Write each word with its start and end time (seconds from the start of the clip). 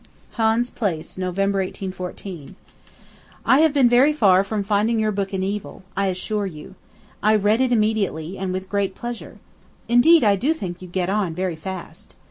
'Hans 0.31 0.71
Place 0.71 1.15
(Nov. 1.15 1.37
1814). 1.37 2.55
'I 3.45 3.59
have 3.59 3.71
been 3.71 3.87
very 3.87 4.11
far 4.11 4.43
from 4.43 4.63
finding 4.63 4.97
your 4.99 5.11
book 5.11 5.31
an 5.31 5.43
evil, 5.43 5.83
I 5.95 6.07
assure 6.07 6.47
you. 6.47 6.73
I 7.21 7.35
read 7.35 7.61
it 7.61 7.71
immediately, 7.71 8.35
and 8.39 8.51
with 8.51 8.67
great 8.67 8.95
pleasure. 8.95 9.37
Indeed, 9.87 10.23
I 10.23 10.37
do 10.37 10.55
think 10.55 10.81
you 10.81 10.87
get 10.87 11.09
on 11.11 11.35
very 11.35 11.55
fast. 11.55 12.15